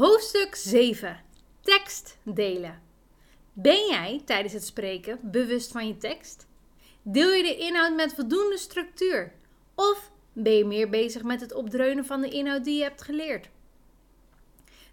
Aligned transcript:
Hoofdstuk 0.00 0.54
7. 0.54 1.20
Tekst 1.60 2.18
delen. 2.22 2.82
Ben 3.52 3.86
jij 3.88 4.22
tijdens 4.24 4.52
het 4.52 4.64
spreken 4.64 5.18
bewust 5.22 5.72
van 5.72 5.86
je 5.86 5.96
tekst? 5.96 6.46
Deel 7.02 7.32
je 7.32 7.42
de 7.42 7.56
inhoud 7.56 7.94
met 7.94 8.14
voldoende 8.14 8.58
structuur? 8.58 9.32
Of 9.74 10.10
ben 10.32 10.52
je 10.52 10.64
meer 10.64 10.88
bezig 10.88 11.22
met 11.22 11.40
het 11.40 11.54
opdreunen 11.54 12.04
van 12.04 12.20
de 12.20 12.28
inhoud 12.28 12.64
die 12.64 12.76
je 12.76 12.82
hebt 12.82 13.02
geleerd? 13.02 13.48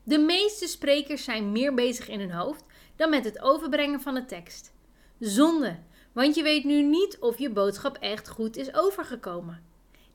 De 0.04 0.18
meeste 0.18 0.68
sprekers 0.68 1.24
zijn 1.24 1.52
meer 1.52 1.74
bezig 1.74 2.08
in 2.08 2.20
hun 2.20 2.32
hoofd 2.32 2.64
dan 2.96 3.10
met 3.10 3.26
het 3.26 3.42
overbrengen 3.42 4.02
van 4.02 4.14
de 4.14 4.26
tekst. 4.26 4.74
Zonde, 5.20 5.80
want 6.12 6.36
je 6.36 6.44
weet 6.44 6.64
nu 6.64 6.82
niet 6.82 7.18
of 7.20 7.39
je 7.39 7.50
boodschap 7.50 7.98
echt 7.98 8.30
goed 8.30 8.58
is 8.58 8.74
overgekomen. 8.74 9.64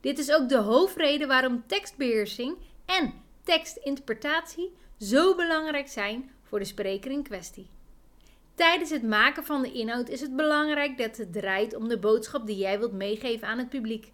Dit 0.01 0.19
is 0.19 0.31
ook 0.31 0.49
de 0.49 0.57
hoofdreden 0.57 1.27
waarom 1.27 1.63
tekstbeheersing 1.67 2.57
en 2.85 3.22
tekstinterpretatie 3.43 4.73
zo 4.99 5.35
belangrijk 5.35 5.87
zijn 5.87 6.31
voor 6.41 6.59
de 6.59 6.65
spreker 6.65 7.11
in 7.11 7.23
kwestie. 7.23 7.69
Tijdens 8.55 8.89
het 8.89 9.03
maken 9.03 9.45
van 9.45 9.61
de 9.61 9.71
inhoud 9.71 10.09
is 10.09 10.21
het 10.21 10.35
belangrijk 10.35 10.97
dat 10.97 11.17
het 11.17 11.33
draait 11.33 11.75
om 11.75 11.87
de 11.87 11.99
boodschap 11.99 12.45
die 12.45 12.57
jij 12.57 12.79
wilt 12.79 12.93
meegeven 12.93 13.47
aan 13.47 13.57
het 13.57 13.69
publiek. 13.69 14.11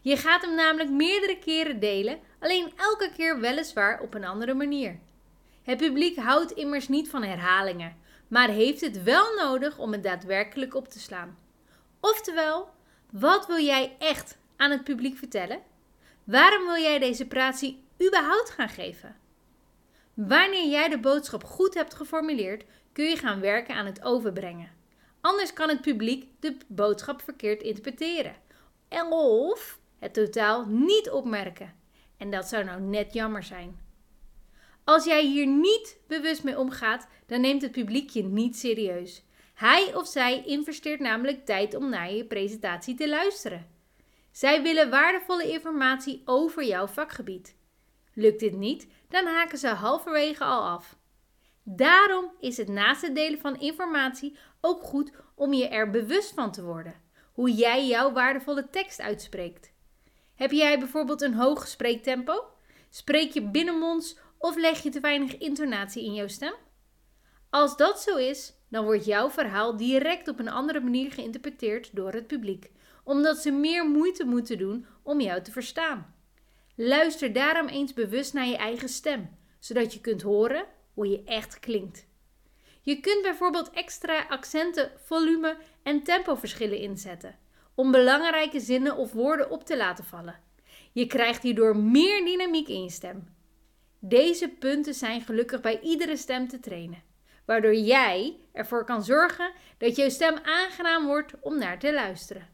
Je 0.00 0.16
gaat 0.16 0.42
hem 0.44 0.54
namelijk 0.54 0.90
meerdere 0.90 1.38
keren 1.38 1.80
delen, 1.80 2.18
alleen 2.38 2.72
elke 2.76 3.10
keer 3.16 3.40
weliswaar 3.40 4.00
op 4.00 4.14
een 4.14 4.24
andere 4.24 4.54
manier. 4.54 4.98
Het 5.62 5.78
publiek 5.78 6.16
houdt 6.16 6.50
immers 6.50 6.88
niet 6.88 7.08
van 7.08 7.22
herhalingen, 7.22 7.96
maar 8.28 8.48
heeft 8.48 8.80
het 8.80 9.02
wel 9.02 9.34
nodig 9.34 9.78
om 9.78 9.92
het 9.92 10.02
daadwerkelijk 10.02 10.74
op 10.74 10.88
te 10.88 10.98
slaan. 10.98 11.38
Oftewel, 12.00 12.68
wat 13.10 13.46
wil 13.46 13.64
jij 13.64 13.96
echt 13.98 14.38
aan 14.56 14.70
het 14.70 14.84
publiek 14.84 15.16
vertellen? 15.16 15.60
Waarom 16.24 16.64
wil 16.64 16.82
jij 16.82 16.98
deze 16.98 17.26
pratie 17.26 17.84
überhaupt 18.02 18.50
gaan 18.50 18.68
geven? 18.68 19.16
Wanneer 20.14 20.68
jij 20.68 20.88
de 20.88 20.98
boodschap 20.98 21.44
goed 21.44 21.74
hebt 21.74 21.94
geformuleerd, 21.94 22.64
kun 22.92 23.04
je 23.04 23.16
gaan 23.16 23.40
werken 23.40 23.74
aan 23.74 23.86
het 23.86 24.02
overbrengen. 24.04 24.70
Anders 25.20 25.52
kan 25.52 25.68
het 25.68 25.80
publiek 25.80 26.28
de 26.40 26.56
boodschap 26.66 27.22
verkeerd 27.22 27.62
interpreteren. 27.62 28.36
Of 29.10 29.78
het 29.98 30.14
totaal 30.14 30.66
niet 30.66 31.10
opmerken. 31.10 31.74
En 32.16 32.30
dat 32.30 32.46
zou 32.46 32.64
nou 32.64 32.80
net 32.80 33.12
jammer 33.12 33.42
zijn. 33.42 33.80
Als 34.84 35.04
jij 35.04 35.24
hier 35.24 35.46
niet 35.46 35.98
bewust 36.06 36.44
mee 36.44 36.58
omgaat, 36.58 37.06
dan 37.26 37.40
neemt 37.40 37.62
het 37.62 37.72
publiek 37.72 38.10
je 38.10 38.22
niet 38.22 38.56
serieus. 38.56 39.24
Hij 39.54 39.94
of 39.94 40.06
zij 40.06 40.44
investeert 40.44 41.00
namelijk 41.00 41.44
tijd 41.44 41.74
om 41.74 41.88
naar 41.88 42.12
je 42.12 42.24
presentatie 42.24 42.94
te 42.94 43.08
luisteren. 43.08 43.66
Zij 44.30 44.62
willen 44.62 44.90
waardevolle 44.90 45.50
informatie 45.50 46.22
over 46.24 46.64
jouw 46.64 46.86
vakgebied. 46.86 47.56
Lukt 48.18 48.40
dit 48.40 48.56
niet, 48.56 48.88
dan 49.08 49.26
haken 49.26 49.58
ze 49.58 49.68
halverwege 49.68 50.44
al 50.44 50.62
af. 50.62 50.96
Daarom 51.62 52.32
is 52.40 52.56
het 52.56 52.68
naast 52.68 53.02
het 53.02 53.14
delen 53.14 53.40
van 53.40 53.60
informatie 53.60 54.36
ook 54.60 54.82
goed 54.82 55.12
om 55.34 55.52
je 55.52 55.68
er 55.68 55.90
bewust 55.90 56.34
van 56.34 56.52
te 56.52 56.64
worden 56.64 57.04
hoe 57.32 57.52
jij 57.52 57.86
jouw 57.86 58.12
waardevolle 58.12 58.70
tekst 58.70 59.00
uitspreekt. 59.00 59.72
Heb 60.34 60.50
jij 60.50 60.78
bijvoorbeeld 60.78 61.22
een 61.22 61.34
hoog 61.34 61.68
spreektempo? 61.68 62.44
Spreek 62.90 63.32
je 63.32 63.42
binnenmonds 63.42 64.18
of 64.38 64.56
leg 64.56 64.82
je 64.82 64.90
te 64.90 65.00
weinig 65.00 65.38
intonatie 65.38 66.04
in 66.04 66.14
jouw 66.14 66.28
stem? 66.28 66.54
Als 67.50 67.76
dat 67.76 68.00
zo 68.00 68.16
is, 68.16 68.54
dan 68.68 68.84
wordt 68.84 69.04
jouw 69.04 69.30
verhaal 69.30 69.76
direct 69.76 70.28
op 70.28 70.38
een 70.38 70.48
andere 70.48 70.80
manier 70.80 71.12
geïnterpreteerd 71.12 71.96
door 71.96 72.12
het 72.12 72.26
publiek, 72.26 72.70
omdat 73.04 73.38
ze 73.38 73.50
meer 73.50 73.88
moeite 73.88 74.24
moeten 74.24 74.58
doen 74.58 74.86
om 75.02 75.20
jou 75.20 75.42
te 75.42 75.52
verstaan. 75.52 76.15
Luister 76.76 77.32
daarom 77.32 77.66
eens 77.66 77.92
bewust 77.92 78.32
naar 78.32 78.46
je 78.46 78.56
eigen 78.56 78.88
stem, 78.88 79.36
zodat 79.58 79.92
je 79.92 80.00
kunt 80.00 80.22
horen 80.22 80.66
hoe 80.94 81.08
je 81.08 81.22
echt 81.24 81.58
klinkt. 81.58 82.06
Je 82.82 83.00
kunt 83.00 83.22
bijvoorbeeld 83.22 83.70
extra 83.70 84.26
accenten, 84.28 84.90
volume 85.04 85.56
en 85.82 86.02
tempoverschillen 86.02 86.78
inzetten 86.78 87.38
om 87.76 87.90
belangrijke 87.90 88.60
zinnen 88.60 88.96
of 88.96 89.12
woorden 89.12 89.50
op 89.50 89.64
te 89.64 89.76
laten 89.76 90.04
vallen. 90.04 90.40
Je 90.92 91.06
krijgt 91.06 91.42
hierdoor 91.42 91.76
meer 91.76 92.24
dynamiek 92.24 92.68
in 92.68 92.82
je 92.82 92.90
stem. 92.90 93.34
Deze 93.98 94.48
punten 94.48 94.94
zijn 94.94 95.20
gelukkig 95.20 95.60
bij 95.60 95.80
iedere 95.80 96.16
stem 96.16 96.48
te 96.48 96.60
trainen, 96.60 97.02
waardoor 97.44 97.74
jij 97.74 98.36
ervoor 98.52 98.84
kan 98.84 99.04
zorgen 99.04 99.52
dat 99.78 99.96
je 99.96 100.10
stem 100.10 100.36
aangenaam 100.42 101.06
wordt 101.06 101.32
om 101.40 101.58
naar 101.58 101.78
te 101.78 101.92
luisteren. 101.92 102.48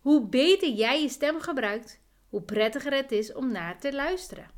Hoe 0.00 0.26
beter 0.26 0.68
jij 0.68 1.02
je 1.02 1.08
stem 1.08 1.40
gebruikt, 1.40 2.00
hoe 2.30 2.42
prettiger 2.42 2.92
het 2.92 3.12
is 3.12 3.32
om 3.32 3.52
naar 3.52 3.80
te 3.80 3.92
luisteren. 3.92 4.50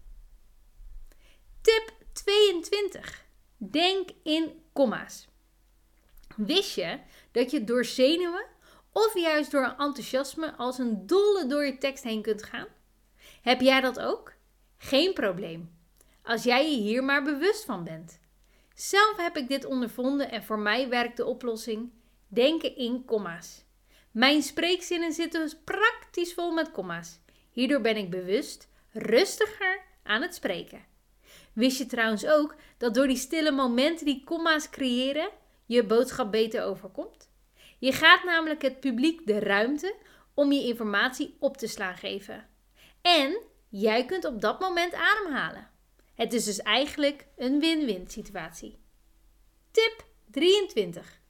Tip 1.60 1.92
22. 2.12 3.24
Denk 3.56 4.10
in 4.22 4.62
komma's. 4.72 5.28
Wist 6.36 6.74
je 6.74 6.98
dat 7.30 7.50
je 7.50 7.64
door 7.64 7.84
zenuwen 7.84 8.46
of 8.92 9.14
juist 9.14 9.50
door 9.50 9.64
enthousiasme 9.78 10.54
als 10.56 10.78
een 10.78 11.06
dolle 11.06 11.46
door 11.46 11.64
je 11.64 11.78
tekst 11.78 12.04
heen 12.04 12.22
kunt 12.22 12.42
gaan? 12.42 12.66
Heb 13.42 13.60
jij 13.60 13.80
dat 13.80 14.00
ook? 14.00 14.32
Geen 14.76 15.12
probleem. 15.14 15.76
Als 16.22 16.42
jij 16.42 16.70
je 16.70 16.76
hier 16.76 17.04
maar 17.04 17.22
bewust 17.22 17.64
van 17.64 17.84
bent. 17.84 18.20
Zelf 18.74 19.16
heb 19.16 19.36
ik 19.36 19.48
dit 19.48 19.64
ondervonden 19.64 20.30
en 20.30 20.44
voor 20.44 20.58
mij 20.58 20.88
werkt 20.88 21.16
de 21.16 21.24
oplossing 21.24 21.92
denken 22.28 22.76
in 22.76 23.04
komma's. 23.04 23.64
Mijn 24.10 24.42
spreekzinnen 24.42 25.12
zitten 25.12 25.40
dus 25.40 25.56
praktisch 25.64 26.34
vol 26.34 26.50
met 26.50 26.70
komma's. 26.70 27.20
Hierdoor 27.52 27.80
ben 27.80 27.96
ik 27.96 28.10
bewust 28.10 28.68
rustiger 28.90 29.80
aan 30.02 30.22
het 30.22 30.34
spreken. 30.34 30.84
Wist 31.52 31.78
je 31.78 31.86
trouwens 31.86 32.26
ook 32.26 32.54
dat 32.78 32.94
door 32.94 33.06
die 33.06 33.16
stille 33.16 33.50
momenten 33.50 34.06
die 34.06 34.24
komma's 34.24 34.70
creëren, 34.70 35.30
je 35.66 35.84
boodschap 35.84 36.30
beter 36.30 36.62
overkomt? 36.64 37.30
Je 37.78 37.92
gaat 37.92 38.24
namelijk 38.24 38.62
het 38.62 38.80
publiek 38.80 39.26
de 39.26 39.38
ruimte 39.38 39.94
om 40.34 40.52
je 40.52 40.66
informatie 40.66 41.36
op 41.38 41.56
te 41.56 41.66
slaan 41.66 41.96
geven. 41.96 42.48
En 43.02 43.40
jij 43.68 44.04
kunt 44.04 44.24
op 44.24 44.40
dat 44.40 44.60
moment 44.60 44.94
ademhalen. 44.94 45.70
Het 46.14 46.32
is 46.32 46.44
dus 46.44 46.58
eigenlijk 46.58 47.26
een 47.36 47.60
win-win 47.60 48.08
situatie. 48.08 48.78
Tip 49.70 50.04
23. 50.30 51.20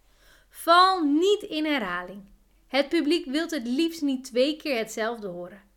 Val 0.48 1.04
niet 1.04 1.42
in 1.42 1.64
herhaling. 1.64 2.30
Het 2.66 2.88
publiek 2.88 3.26
wil 3.26 3.48
het 3.48 3.66
liefst 3.66 4.02
niet 4.02 4.24
twee 4.24 4.56
keer 4.56 4.78
hetzelfde 4.78 5.26
horen. 5.26 5.70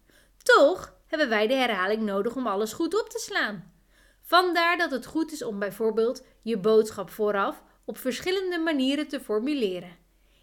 Toch 0.46 0.98
hebben 1.08 1.30
wij 1.30 1.48
de 1.48 1.54
herhaling 1.54 2.02
nodig 2.02 2.36
om 2.36 2.48
alles 2.48 2.74
goed 2.74 3.00
op 3.02 3.10
te 3.10 3.20
slaan. 3.20 3.74
Vandaar 4.22 4.78
dat 4.78 4.92
het 4.92 5.06
goed 5.06 5.32
is 5.32 5.44
om 5.44 5.60
bijvoorbeeld 5.60 6.26
je 6.42 6.58
boodschap 6.58 7.10
vooraf 7.10 7.64
op 7.86 7.98
verschillende 7.98 8.60
manieren 8.60 9.08
te 9.08 9.20
formuleren. 9.20 9.98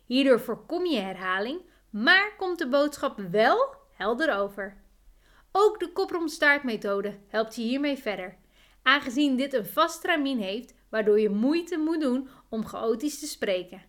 Hierdoor 0.07 0.41
voorkom 0.41 0.87
je 0.87 0.99
herhaling, 0.99 1.61
maar 1.91 2.37
komt 2.37 2.59
de 2.59 2.69
boodschap 2.69 3.19
wel 3.31 3.75
helder 3.91 4.37
over. 4.37 4.83
Ook 5.53 5.81
de 5.81 5.93
kopromstaartmethode 5.93 7.19
helpt 7.29 7.55
je 7.55 7.63
hiermee 7.63 7.97
verder, 7.97 8.37
aangezien 8.83 9.37
dit 9.37 9.55
een 9.55 9.67
vast 9.67 9.97
stramien 9.97 10.39
heeft, 10.39 10.75
waardoor 10.91 11.21
je 11.21 11.31
moeite 11.31 11.77
moet 11.77 12.01
doen 12.01 12.29
om 12.49 12.67
chaotisch 12.67 13.19
te 13.19 13.27
spreken. 13.27 13.83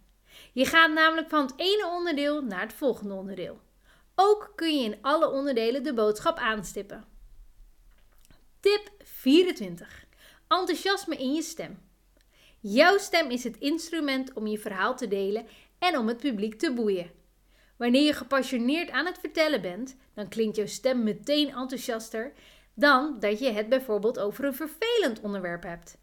Je 0.51 0.65
gaat 0.65 0.93
namelijk 0.93 1.29
van 1.29 1.41
het 1.41 1.53
ene 1.55 1.87
onderdeel 1.87 2.43
naar 2.43 2.61
het 2.61 2.73
volgende 2.73 3.13
onderdeel. 3.13 3.59
Ook 4.15 4.53
kun 4.55 4.77
je 4.77 4.83
in 4.83 4.97
alle 5.01 5.29
onderdelen 5.29 5.83
de 5.83 5.93
boodschap 5.93 6.37
aanstippen. 6.37 7.05
Tip 8.59 8.91
24. 9.03 10.05
Enthousiasme 10.47 11.15
in 11.15 11.33
je 11.33 11.41
stem. 11.41 11.81
Jouw 12.59 12.97
stem 12.97 13.29
is 13.29 13.43
het 13.43 13.57
instrument 13.57 14.33
om 14.33 14.47
je 14.47 14.57
verhaal 14.57 14.95
te 14.95 15.07
delen 15.07 15.47
en 15.79 15.97
om 15.97 16.07
het 16.07 16.17
publiek 16.17 16.59
te 16.59 16.73
boeien. 16.73 17.11
Wanneer 17.77 18.03
je 18.03 18.13
gepassioneerd 18.13 18.89
aan 18.89 19.05
het 19.05 19.19
vertellen 19.19 19.61
bent, 19.61 19.95
dan 20.13 20.27
klinkt 20.27 20.55
jouw 20.55 20.65
stem 20.65 21.03
meteen 21.03 21.47
enthousiaster 21.47 22.33
dan 22.73 23.19
dat 23.19 23.39
je 23.39 23.51
het 23.51 23.69
bijvoorbeeld 23.69 24.19
over 24.19 24.45
een 24.45 24.55
vervelend 24.55 25.21
onderwerp 25.21 25.63
hebt. 25.63 25.97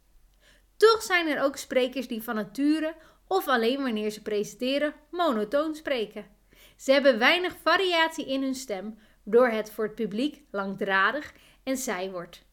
Toch 0.77 1.03
zijn 1.03 1.29
er 1.29 1.43
ook 1.43 1.57
sprekers 1.57 2.09
die 2.09 2.23
van 2.23 2.35
nature 2.35 2.95
of 3.27 3.49
alleen 3.49 3.83
wanneer 3.83 4.11
ze 4.11 4.23
presenteren 4.23 4.95
monotoon 5.11 5.75
spreken. 5.75 6.39
Ze 6.81 6.93
hebben 6.93 7.19
weinig 7.19 7.57
variatie 7.63 8.27
in 8.27 8.43
hun 8.43 8.55
stem, 8.55 8.99
waardoor 9.23 9.49
het 9.49 9.71
voor 9.71 9.85
het 9.85 9.95
publiek 9.95 10.43
langdradig 10.51 11.33
en 11.63 11.77
saai 11.77 12.11
wordt. 12.11 12.45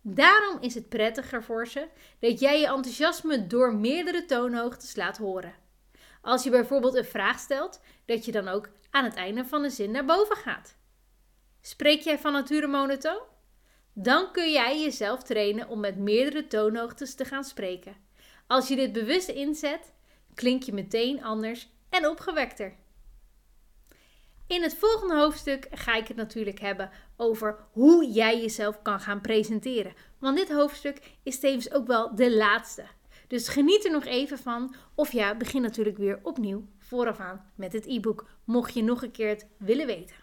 Daarom 0.00 0.60
is 0.60 0.74
het 0.74 0.88
prettiger 0.88 1.42
voor 1.42 1.66
ze 1.66 1.88
dat 2.18 2.40
jij 2.40 2.60
je 2.60 2.66
enthousiasme 2.66 3.46
door 3.46 3.74
meerdere 3.74 4.24
toonhoogtes 4.24 4.96
laat 4.96 5.16
horen. 5.16 5.54
Als 6.22 6.42
je 6.44 6.50
bijvoorbeeld 6.50 6.94
een 6.94 7.04
vraag 7.04 7.38
stelt, 7.38 7.80
dat 8.04 8.24
je 8.24 8.32
dan 8.32 8.48
ook 8.48 8.68
aan 8.90 9.04
het 9.04 9.14
einde 9.14 9.44
van 9.44 9.62
de 9.62 9.70
zin 9.70 9.90
naar 9.90 10.04
boven 10.04 10.36
gaat. 10.36 10.76
Spreek 11.60 12.00
jij 12.00 12.18
van 12.18 12.32
nature 12.32 12.66
monotoon? 12.66 13.22
Dan 13.92 14.32
kun 14.32 14.52
jij 14.52 14.80
jezelf 14.82 15.22
trainen 15.22 15.68
om 15.68 15.80
met 15.80 15.96
meerdere 15.96 16.46
toonhoogtes 16.46 17.14
te 17.14 17.24
gaan 17.24 17.44
spreken. 17.44 17.96
Als 18.46 18.68
je 18.68 18.76
dit 18.76 18.92
bewust 18.92 19.28
inzet, 19.28 19.92
klink 20.34 20.62
je 20.62 20.72
meteen 20.72 21.24
anders 21.24 21.68
en 21.88 22.08
opgewekter. 22.08 22.86
In 24.48 24.62
het 24.62 24.74
volgende 24.74 25.16
hoofdstuk 25.16 25.66
ga 25.70 25.94
ik 25.94 26.08
het 26.08 26.16
natuurlijk 26.16 26.60
hebben 26.60 26.90
over 27.16 27.56
hoe 27.72 28.10
jij 28.10 28.40
jezelf 28.40 28.82
kan 28.82 29.00
gaan 29.00 29.20
presenteren. 29.20 29.94
Want 30.18 30.36
dit 30.36 30.52
hoofdstuk 30.52 31.00
is 31.22 31.38
tevens 31.38 31.72
ook 31.72 31.86
wel 31.86 32.14
de 32.14 32.36
laatste. 32.36 32.84
Dus 33.26 33.48
geniet 33.48 33.84
er 33.84 33.90
nog 33.90 34.04
even 34.04 34.38
van. 34.38 34.74
Of 34.94 35.12
ja, 35.12 35.36
begin 35.36 35.62
natuurlijk 35.62 35.96
weer 35.96 36.20
opnieuw 36.22 36.66
vooraf 36.78 37.18
aan 37.18 37.50
met 37.54 37.72
het 37.72 37.86
e-book, 37.86 38.26
mocht 38.44 38.74
je 38.74 38.82
nog 38.82 39.02
een 39.02 39.10
keer 39.10 39.28
het 39.28 39.46
willen 39.58 39.86
weten. 39.86 40.16